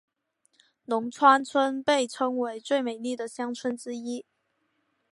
[0.83, 4.25] 龙川村被称为最美丽的乡村之一。